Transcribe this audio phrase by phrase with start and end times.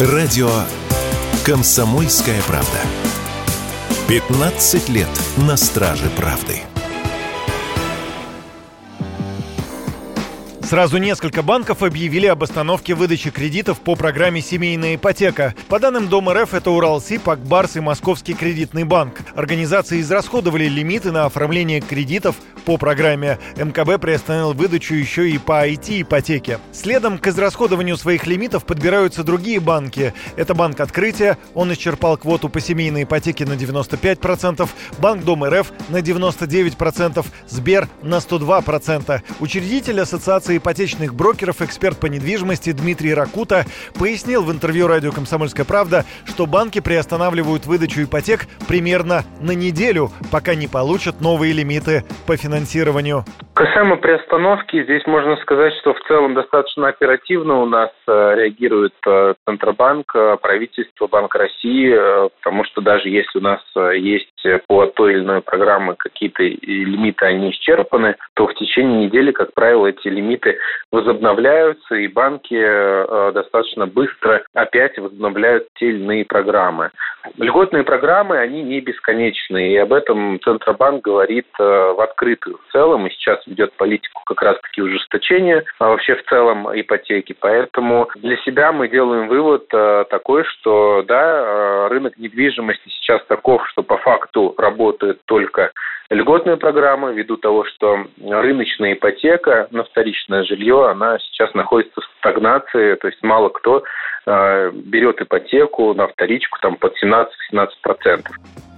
[0.00, 0.50] Радио
[1.46, 2.80] «Комсомольская правда».
[4.08, 5.06] 15 лет
[5.46, 6.62] на страже правды.
[10.68, 15.54] Сразу несколько банков объявили об остановке выдачи кредитов по программе «Семейная ипотека».
[15.68, 19.20] По данным Дом РФ, это Уралсиб, Акбарс и Московский кредитный банк.
[19.36, 22.34] Организации израсходовали лимиты на оформление кредитов
[22.64, 23.38] по программе.
[23.56, 26.58] МКБ приостановил выдачу еще и по IT-ипотеке.
[26.72, 30.14] Следом к израсходованию своих лимитов подбираются другие банки.
[30.36, 35.98] Это Банк Открытия, он исчерпал квоту по семейной ипотеке на 95%, Банк Дом РФ на
[35.98, 39.20] 99%, Сбер на 102%.
[39.40, 46.04] Учредитель Ассоциации ипотечных брокеров, эксперт по недвижимости Дмитрий Ракута пояснил в интервью радио «Комсомольская правда»,
[46.24, 52.53] что банки приостанавливают выдачу ипотек примерно на неделю, пока не получат новые лимиты по финансированию.
[53.54, 59.34] Касаемо приостановки, здесь можно сказать, что в целом достаточно оперативно у нас э, реагирует э,
[59.46, 61.94] Центробанк, э, правительство, Банк России,
[62.42, 63.60] потому что даже если у нас
[63.94, 64.28] есть
[64.66, 69.86] по той или иной программе какие-то лимиты, они исчерпаны, то в течение недели, как правило,
[69.86, 70.58] эти лимиты
[70.90, 76.90] возобновляются, и банки достаточно быстро опять возобновляют те или иные программы.
[77.38, 82.00] Льготные программы, они не бесконечные, и об этом Центробанк говорит в
[82.44, 87.34] открытую в целом, и сейчас ведет политику как раз-таки ужесточения а вообще в целом ипотеки.
[87.38, 93.66] Поэтому для себя мы делаем вывод э, такой, что да, э, рынок недвижимости сейчас таков,
[93.68, 95.72] что по факту работает только
[96.10, 102.94] льготная программа, ввиду того, что рыночная ипотека на вторичное жилье, она сейчас находится в стагнации,
[102.96, 103.82] то есть мало кто
[104.26, 108.22] э, берет ипотеку на вторичку там под 17-17%.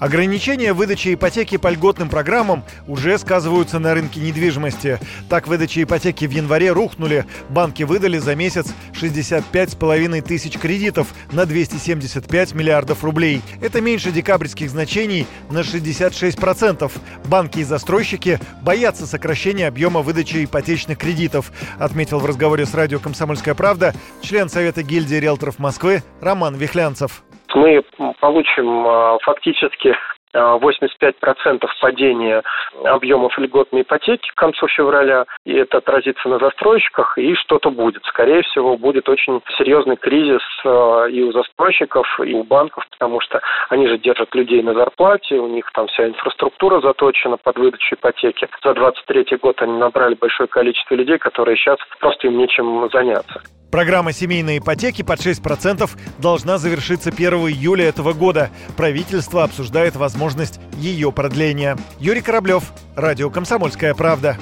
[0.00, 4.98] Ограничения выдачи ипотеки по льготным программам уже сказываются на рынке недвижимости.
[5.28, 7.24] Так, выдачи ипотеки в январе рухнули.
[7.48, 13.40] Банки выдали за месяц 65,5 тысяч кредитов на 275 миллиардов рублей.
[13.60, 16.90] Это меньше декабрьских значений на 66%.
[17.26, 23.54] Банки и застройщики боятся сокращения объема выдачи ипотечных кредитов, отметил в разговоре с радио «Комсомольская
[23.54, 27.22] правда» член Совета гильдии риэлторов Москвы Роман Вихлянцев
[27.54, 27.84] мы
[28.20, 29.94] получим а, фактически
[30.34, 32.42] 85% падения
[32.84, 38.04] объемов льготной ипотеки к концу февраля, и это отразится на застройщиках, и что-то будет.
[38.06, 43.40] Скорее всего, будет очень серьезный кризис а, и у застройщиков, и у банков, потому что
[43.68, 48.48] они же держат людей на зарплате, у них там вся инфраструктура заточена под выдачу ипотеки.
[48.62, 53.40] За 23 год они набрали большое количество людей, которые сейчас просто им нечем заняться.
[53.74, 58.50] Программа семейной ипотеки под 6% должна завершиться 1 июля этого года.
[58.76, 61.76] Правительство обсуждает возможность ее продления.
[61.98, 64.38] Юрий Кораблев, Радио «Комсомольская правда».